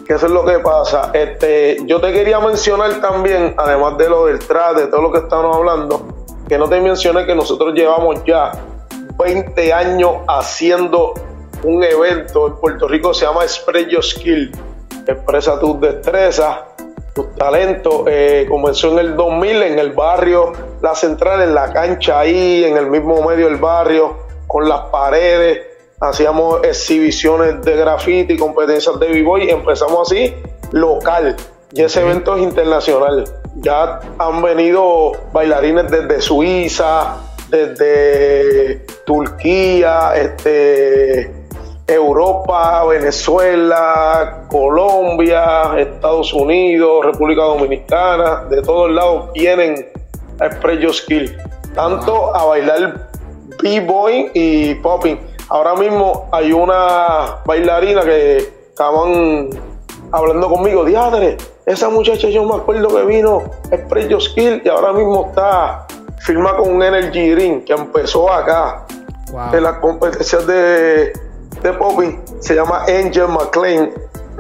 [0.09, 1.11] que eso es lo que pasa.
[1.13, 5.19] Este, yo te quería mencionar también, además de lo del trap, de todo lo que
[5.19, 6.03] estamos hablando,
[6.49, 8.53] que no te mencioné que nosotros llevamos ya
[9.19, 11.13] 20 años haciendo
[11.63, 14.53] un evento en Puerto Rico, se llama Express Your Skill,
[15.07, 16.57] expresa tus destrezas,
[17.15, 18.03] tus talentos.
[18.07, 22.77] Eh, comenzó en el 2000 en el barrio La Central, en la cancha ahí, en
[22.77, 24.17] el mismo medio del barrio,
[24.47, 25.69] con las paredes
[26.01, 30.35] hacíamos exhibiciones de graffiti, competencias de b-boy, empezamos así
[30.73, 31.37] local.
[31.73, 33.25] Y ese evento es internacional.
[33.57, 37.17] Ya han venido bailarines desde Suiza,
[37.51, 41.31] desde Turquía, este,
[41.89, 49.91] Europa, Venezuela, Colombia, Estados Unidos, República Dominicana, de todos lados vienen
[50.39, 51.37] a Express Skill,
[51.75, 53.09] tanto a bailar
[53.63, 55.19] b-boy y popping.
[55.49, 59.49] Ahora mismo hay una bailarina que estaban
[60.13, 65.27] hablando conmigo, diadre, esa muchacha yo me acuerdo que vino Express Skill y ahora mismo
[65.29, 65.87] está
[66.19, 68.85] firma con un Energy Ring que empezó acá
[69.53, 71.13] en las competencias de,
[71.63, 72.21] de popping.
[72.41, 73.91] Se llama Angel McLean,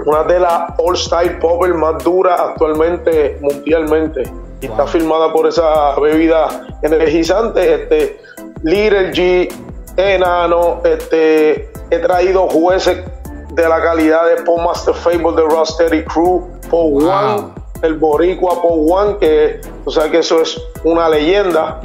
[0.06, 4.22] una de las all-style poppers más duras actualmente mundialmente.
[4.60, 6.48] Y está firmada por esa bebida
[6.82, 7.74] energizante.
[7.74, 8.20] Este,
[8.62, 9.52] Little G,
[9.96, 13.04] Enano, este, he traído jueces
[13.50, 17.48] de la calidad de Paul Master Fable de Rostery Crew, Paul One,
[17.82, 21.80] el Boricua Paul One, que tú sabes que eso es una leyenda.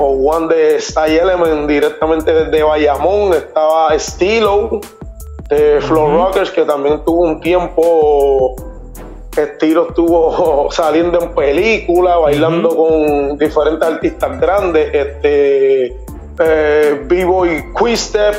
[0.00, 4.80] Paul One de Style Element directamente desde Bayamón, estaba Stilo
[5.50, 8.56] de Flow Rockers, que también tuvo un tiempo
[9.36, 14.88] Estilo estuvo saliendo en películas, bailando con diferentes artistas grandes.
[14.94, 15.96] Este,
[16.38, 18.34] eh, B-Boy Quistep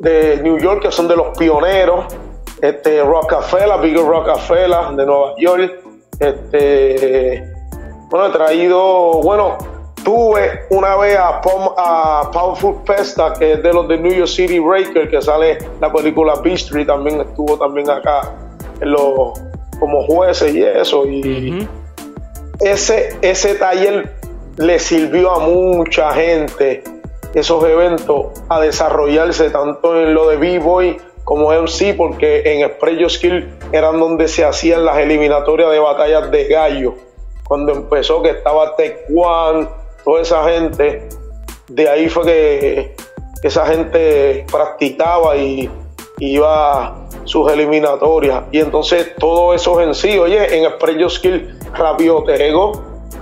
[0.00, 2.06] de New York, que son de los pioneros.
[2.60, 5.80] Este, Rockefeller, Big Rockefeller de Nueva York.
[6.18, 7.54] Este,
[8.10, 9.58] bueno, he traído, bueno,
[10.04, 15.10] tuve una vez a, Powerful Pesta, que es de los de New York City Breaker,
[15.10, 18.32] que sale la película Beastry, también estuvo también acá
[18.80, 19.32] en los,
[19.80, 21.06] como jueces y eso.
[21.06, 21.66] Y
[22.60, 24.12] ese, ese taller
[24.58, 26.84] le sirvió a mucha gente
[27.34, 33.50] esos eventos a desarrollarse tanto en lo de B-Boy como MC, porque en Express Skill
[33.72, 36.94] eran donde se hacían las eliminatorias de batallas de gallo.
[37.48, 39.66] Cuando empezó que estaba Tech One,
[40.04, 41.08] toda esa gente,
[41.68, 42.96] de ahí fue que
[43.42, 45.70] esa gente practicaba y
[46.18, 48.44] iba sus eliminatorias.
[48.52, 52.72] Y entonces todo eso en sí, oye, en Express Skill, Rapio Tego,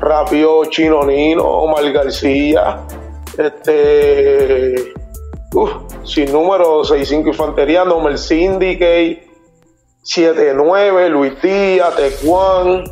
[0.01, 2.81] Rapio Chinonino, Omar García,
[3.39, 4.93] este,
[6.05, 9.29] sin número 65 Infantería, Nomel Syndicate,
[10.03, 12.85] 79, Luis Díaz, Tecuan.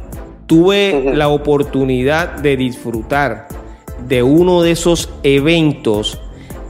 [0.47, 3.47] Tuve la oportunidad de disfrutar
[4.07, 6.21] de uno de esos eventos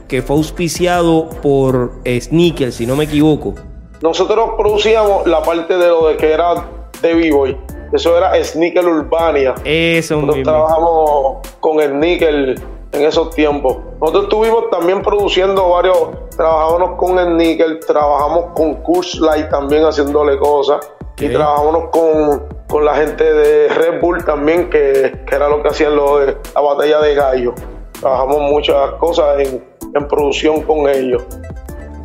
[0.07, 3.55] que fue auspiciado por Sneaker, si no me equivoco.
[4.01, 6.65] Nosotros producíamos la parte de lo de que era
[7.01, 7.57] de B-Boy.
[7.93, 9.55] Eso era Sneaker Urbania.
[9.63, 12.61] Eso Nosotros trabajamos con Nickel
[12.93, 13.77] en esos tiempos.
[13.99, 15.97] Nosotros estuvimos también produciendo varios,
[16.35, 18.81] trabajamos con Nickel, trabajamos con
[19.21, 20.79] Light también haciéndole cosas
[21.19, 25.69] y trabajamos con, con, la gente de Red Bull también, que, que era lo que
[25.69, 27.53] hacían lo de la batalla de gallo.
[27.99, 31.23] Trabajamos muchas cosas en, en producción con ellos.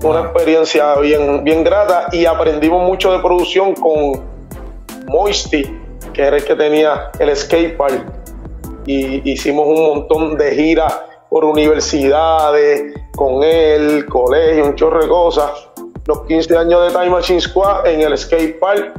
[0.03, 4.23] Una experiencia bien, bien grata y aprendimos mucho de producción con
[5.07, 5.65] Moisty,
[6.13, 8.05] que era el que tenía el skate park
[8.87, 15.51] y hicimos un montón de giras por universidades, con él, colegio, un chorro de cosas.
[16.07, 18.93] Los 15 años de Time Machine Squad en el skate park,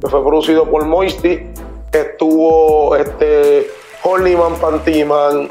[0.00, 1.46] que fue producido por Moisty,
[1.92, 3.70] estuvo este
[4.02, 5.48] Holyman Pantiman,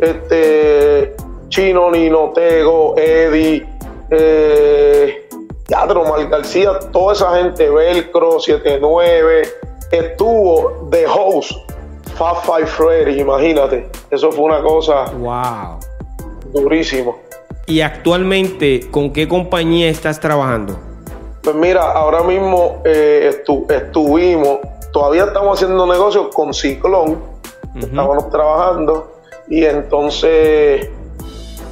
[0.00, 1.14] este
[1.48, 3.66] Chino Nino Tego, Eddie,
[4.10, 5.28] eh,
[5.66, 9.48] Teatro Mal García, toda esa gente, Velcro, 79,
[9.92, 11.52] estuvo de host
[12.16, 13.88] Fast Five Freddy, imagínate.
[14.10, 15.06] Eso fue una cosa.
[15.12, 15.80] Wow.
[16.52, 17.29] Durísimo.
[17.70, 20.76] ¿Y actualmente con qué compañía estás trabajando?
[21.40, 23.30] Pues mira, ahora mismo eh,
[23.68, 24.58] estuvimos,
[24.92, 27.22] todavía estamos haciendo negocios con Ciclón,
[27.80, 29.12] estamos trabajando
[29.48, 30.88] y entonces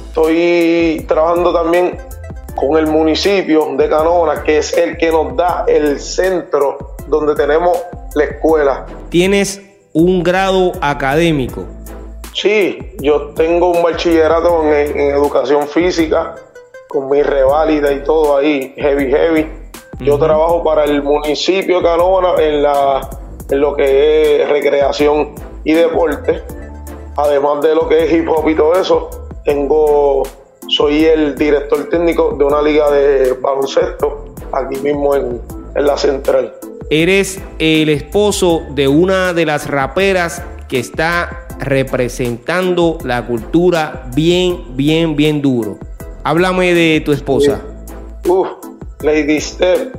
[0.07, 1.97] estoy trabajando también
[2.55, 7.77] con el municipio de Canona, que es el que nos da el centro donde tenemos
[8.15, 8.85] la escuela.
[9.09, 11.65] ¿Tienes un grado académico?
[12.41, 16.35] Sí, yo tengo un bachillerato en, educación física,
[16.87, 19.45] con mi reválida y todo ahí, heavy, heavy.
[19.99, 23.09] Yo trabajo para el municipio de Canona en, la,
[23.49, 25.35] en lo que es recreación
[25.65, 26.41] y deporte.
[27.17, 29.09] Además de lo que es hip hop y todo eso,
[29.43, 30.23] tengo,
[30.69, 35.41] soy el director técnico de una liga de baloncesto aquí mismo en,
[35.75, 36.55] en la central.
[36.89, 45.15] Eres el esposo de una de las raperas que está representando la cultura bien, bien,
[45.15, 45.77] bien duro.
[46.23, 47.61] Háblame de tu esposa.
[48.27, 48.47] Uf,
[49.01, 49.93] Lady Steph,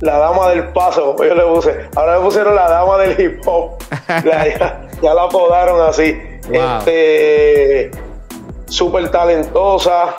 [0.00, 1.88] la dama del paso, yo le puse.
[1.96, 3.72] Ahora le pusieron la dama del hip hop.
[4.24, 6.16] ya, la apodaron así.
[6.50, 7.90] Este,
[8.66, 10.14] súper talentosa,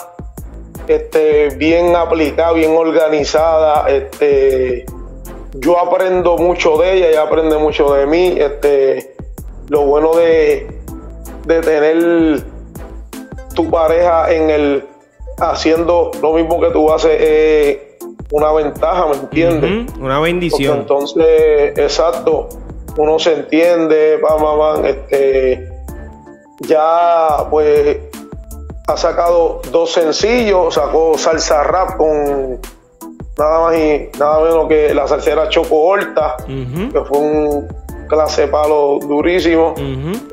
[0.88, 4.86] este, bien aplicada, bien organizada, este,
[5.54, 8.34] yo aprendo mucho de ella, ella aprende mucho de mí.
[8.38, 9.14] Este,
[9.68, 10.75] lo bueno de,
[11.46, 12.44] de tener
[13.54, 14.84] tu pareja en el
[15.38, 17.78] haciendo lo mismo que tú haces es
[18.30, 19.92] una ventaja, ¿me entiendes?
[19.98, 20.78] Una bendición.
[20.78, 22.48] entonces, exacto,
[22.96, 25.70] uno se entiende, va, este,
[26.60, 27.98] ya pues
[28.88, 32.60] ha sacado dos sencillos, sacó salsa rap con
[33.38, 37.68] nada más y nada menos que la salsera Choco Horta, que fue un
[38.06, 39.74] clase palo durísimo.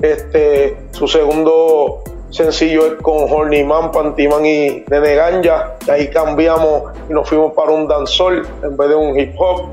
[0.02, 5.76] Este, su segundo sencillo es con Horny Man, Pantiman y Nene Ganja.
[5.88, 9.70] Y ahí cambiamos y nos fuimos para un dancehall en vez de un hip hop.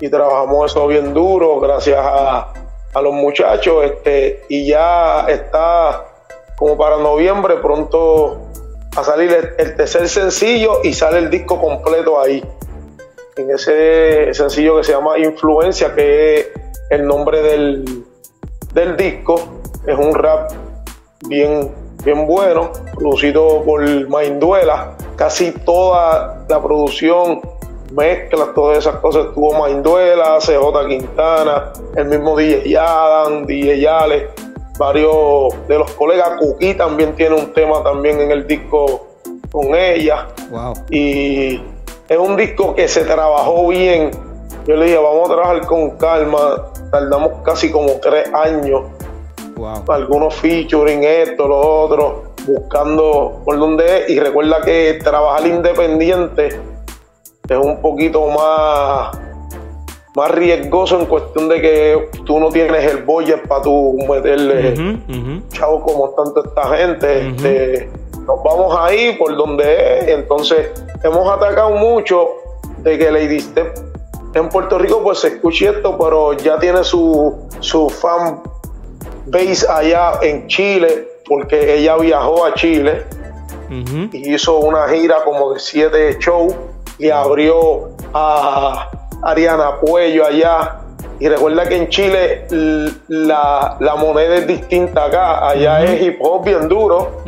[0.00, 2.52] Y trabajamos eso bien duro gracias a,
[3.00, 3.84] los muchachos.
[3.84, 6.04] Este, y ya está
[6.56, 8.40] como para noviembre pronto
[8.96, 12.44] a salir el, tercer sencillo y sale el disco completo ahí.
[13.36, 16.46] En ese sencillo que se llama Influencia, que es
[16.90, 18.04] el nombre del,
[18.72, 19.60] del disco.
[19.86, 20.52] Es un rap
[21.28, 21.70] bien
[22.04, 24.94] bien bueno, producido por Mainduela.
[25.16, 27.40] Casi toda la producción,
[27.92, 34.28] mezclas, todas esas cosas, tuvo Mainduela, CJ Quintana, el mismo DJ Adam, DJ Yale,
[34.78, 36.32] varios de los colegas.
[36.38, 39.06] Kuki también tiene un tema también en el disco
[39.50, 40.28] con ella.
[40.90, 41.60] Y
[42.08, 44.10] es un disco que se trabajó bien.
[44.66, 46.70] Yo le dije, vamos a trabajar con calma.
[46.90, 48.82] Tardamos casi como tres años
[49.88, 54.10] algunos featuring, esto, lo otro, buscando por dónde es.
[54.10, 56.60] Y recuerda que trabajar independiente
[57.48, 59.16] es un poquito más,
[60.14, 64.74] más riesgoso en cuestión de que tú no tienes el budget para tú meterle
[65.48, 67.28] chavo como tanto esta gente.
[67.28, 67.90] Este,
[68.26, 70.08] nos vamos ahí por donde es.
[70.08, 70.70] Entonces,
[71.02, 72.28] hemos atacado mucho
[72.78, 73.74] de que Lady Step
[74.34, 78.42] en Puerto Rico pues se escuche esto, pero ya tiene su, su fan
[79.26, 83.04] base allá en Chile, porque ella viajó a Chile
[84.12, 86.54] y hizo una gira como de siete shows
[86.98, 88.90] y abrió a
[89.22, 90.80] Ariana Puello allá.
[91.20, 92.46] Y recuerda que en Chile
[93.08, 95.48] la, moneda es distinta acá.
[95.48, 97.22] Allá es hip hop bien duro.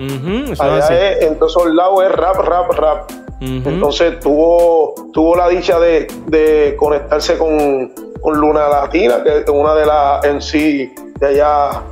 [0.58, 3.10] Allá es, en todos lados es rap, rap, rap.
[3.40, 9.86] Entonces tuvo, tuvo la dicha de, conectarse con, con, Luna Latina, que es una de
[9.86, 11.82] las en sí de allá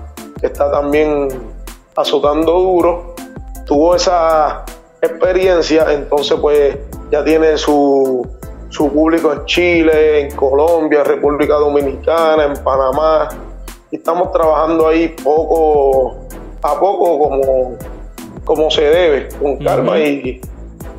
[0.40, 1.28] que está también
[1.96, 3.14] azotando duro,
[3.66, 4.64] tuvo esa
[5.00, 6.76] experiencia, entonces pues
[7.10, 8.26] ya tiene su,
[8.74, 13.28] su público en Chile, en Colombia, República Dominicana, en Panamá,
[13.90, 16.26] y estamos trabajando ahí poco
[16.60, 17.76] a poco como,
[18.42, 20.40] como se debe, con calma y...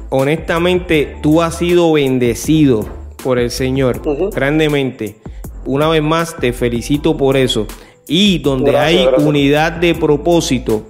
[0.09, 2.86] Honestamente, tú has sido bendecido
[3.21, 3.99] por el Señor
[4.32, 5.17] grandemente.
[5.65, 7.67] Una vez más, te felicito por eso.
[8.07, 10.84] Y donde hay unidad de propósito,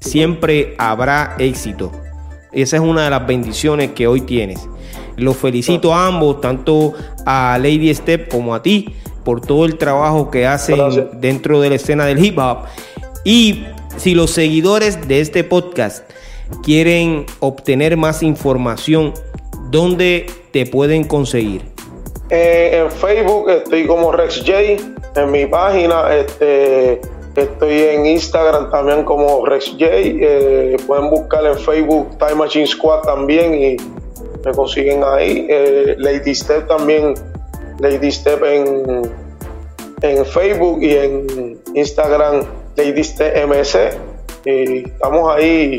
[0.00, 1.92] siempre habrá éxito.
[2.52, 4.68] Esa es una de las bendiciones que hoy tienes.
[5.16, 6.94] Los felicito a ambos, tanto
[7.24, 8.94] a Lady Step como a ti,
[9.24, 10.78] por todo el trabajo que hacen
[11.20, 12.58] dentro de la escena del hip hop.
[13.24, 13.64] Y
[13.96, 16.08] si los seguidores de este podcast
[16.62, 19.14] quieren obtener más información,
[19.70, 21.62] ¿dónde te pueden conseguir?
[22.30, 24.52] Eh, en Facebook estoy como Rex J
[25.16, 26.14] en mi página.
[26.14, 27.00] Este,
[27.36, 29.86] estoy en Instagram también como Rex J.
[29.90, 33.76] Eh, pueden buscar en Facebook Time Machine Squad también y
[34.46, 35.46] me consiguen ahí.
[35.50, 37.14] Eh, Lady Step también,
[37.80, 39.02] Lady Step en,
[40.02, 42.44] en Facebook y en Instagram
[42.76, 43.98] Lady Step MC.
[44.44, 45.78] Y estamos ahí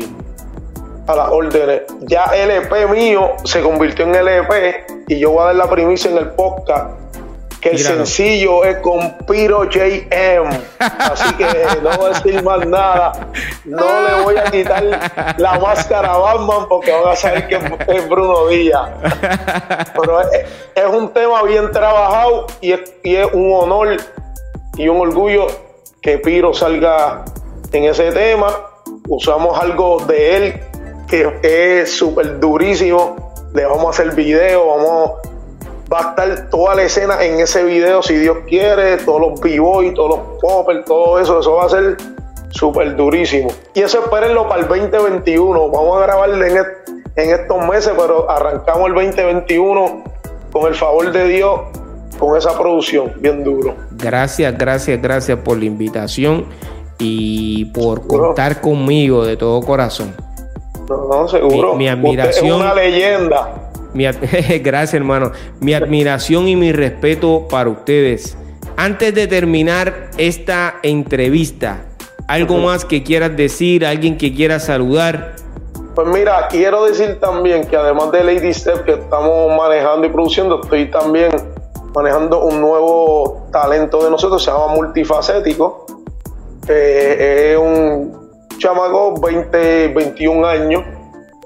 [1.06, 1.82] a las órdenes.
[2.02, 6.18] Ya LP mío se convirtió en LP y yo voy a dar la primicia en
[6.18, 7.07] el podcast
[7.60, 10.48] que el sencillo es con Piro JM.
[10.78, 11.44] Así que
[11.82, 13.12] no voy a decir más nada.
[13.64, 14.84] No le voy a quitar
[15.36, 18.90] la máscara a Batman porque van a saber que es Bruno Díaz.
[20.00, 23.96] Pero es, un tema bien trabajado y es, y es un honor
[24.76, 25.46] y un orgullo
[26.00, 27.24] que Piro salga
[27.72, 28.48] en ese tema.
[29.08, 30.60] Usamos algo de él
[31.08, 33.32] que es súper durísimo.
[33.54, 35.12] Le vamos a hacer video, vamos
[35.92, 39.94] va a estar toda la escena en ese video, si Dios quiere, todos los b-boys,
[39.94, 41.96] todos los poppers, todo eso, eso va a ser
[42.50, 43.48] súper durísimo.
[43.74, 45.68] Y eso espérenlo para el 2021.
[45.70, 46.56] Vamos a grabarle en,
[47.16, 50.04] en estos meses, pero arrancamos el 2021
[50.52, 51.60] con el favor de Dios,
[52.18, 53.74] con esa producción bien duro.
[53.92, 56.46] Gracias, gracias, gracias por la invitación
[56.98, 60.14] y por contar conmigo de todo corazón.
[60.88, 61.74] No, no, seguro.
[61.74, 62.46] Mi, admiración.
[62.46, 63.67] es una leyenda.
[64.62, 65.32] gracias, hermano.
[65.60, 68.36] Mi admiración y mi respeto para ustedes.
[68.76, 71.78] Antes de terminar esta entrevista,
[72.26, 73.84] ¿algo más que quieras decir?
[73.84, 75.34] ¿Alguien que quiera saludar?
[75.94, 80.60] Pues mira, quiero decir también que además de Lady Step que estamos manejando y produciendo,
[80.62, 81.30] estoy también
[81.92, 85.86] manejando un nuevo talento de nosotros, se llama Multifacético.
[86.68, 90.84] Eh, es un chamaco, 20, 21 años,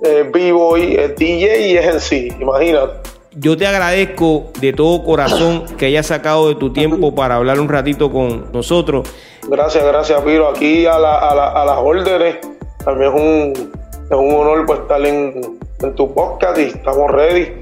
[0.05, 3.11] eh, vivo y es DJ y es en sí, imagínate.
[3.35, 7.69] Yo te agradezco de todo corazón que hayas sacado de tu tiempo para hablar un
[7.69, 9.09] ratito con nosotros.
[9.49, 10.49] Gracias, gracias, Piro.
[10.49, 12.37] Aquí a, la, a, la, a las órdenes,
[12.85, 13.53] también es un,
[14.11, 17.53] es un honor pues, estar en, en tu podcast y estamos ready.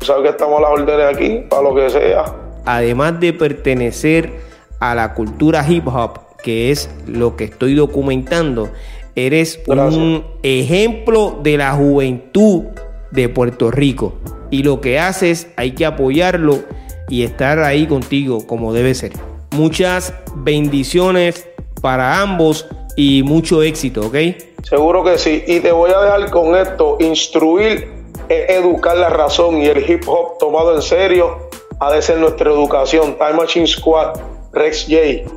[0.00, 2.24] sabes que estamos a las órdenes aquí para lo que sea.
[2.64, 4.32] Además de pertenecer
[4.80, 8.68] a la cultura hip hop, que es lo que estoy documentando,
[9.26, 9.94] eres Gracias.
[9.94, 12.64] un ejemplo de la juventud
[13.10, 14.14] de Puerto Rico.
[14.50, 16.60] Y lo que haces hay que apoyarlo
[17.08, 19.12] y estar ahí contigo como debe ser.
[19.52, 21.48] Muchas bendiciones
[21.80, 22.66] para ambos
[22.96, 24.16] y mucho éxito, ¿ok?
[24.62, 25.44] Seguro que sí.
[25.46, 26.96] Y te voy a dejar con esto.
[27.00, 27.88] Instruir
[28.28, 31.48] es educar la razón y el hip hop tomado en serio
[31.80, 33.16] ha de ser nuestra educación.
[33.16, 34.18] Time Machine Squad,
[34.52, 35.28] Rex J.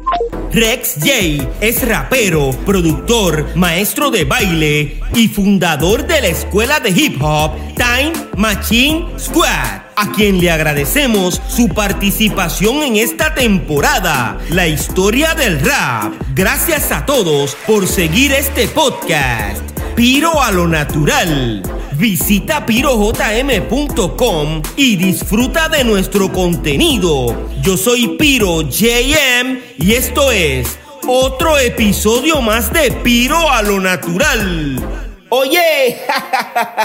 [0.53, 7.21] Rex J es rapero, productor, maestro de baile y fundador de la escuela de hip
[7.21, 15.33] hop Time Machine Squad, a quien le agradecemos su participación en esta temporada, la historia
[15.35, 16.13] del rap.
[16.33, 19.61] Gracias a todos por seguir este podcast.
[19.95, 21.80] Piro a lo natural.
[22.01, 27.47] Visita pirojm.com y disfruta de nuestro contenido.
[27.61, 34.83] Yo soy Piro JM y esto es otro episodio más de Piro a lo natural.
[35.29, 36.01] Oye,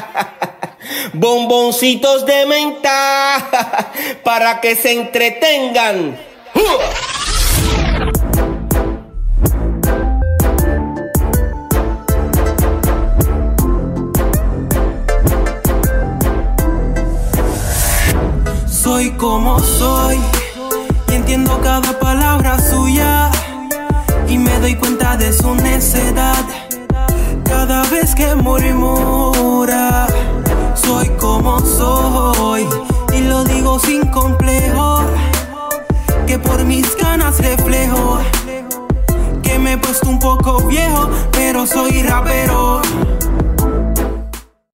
[1.14, 3.72] bomboncitos de menta
[4.22, 6.14] para que se entretengan.
[19.36, 20.18] Como soy.
[21.10, 23.30] Y entiendo cada palabra suya.
[24.26, 26.42] Y me doy cuenta de su necedad.
[27.44, 30.06] Cada vez que murmura.
[30.74, 32.66] Soy como soy.
[33.14, 35.02] Y lo digo sin complejo.
[36.26, 38.18] Que por mis ganas reflejo.
[39.42, 42.80] Que me he puesto un poco viejo pero soy rapero.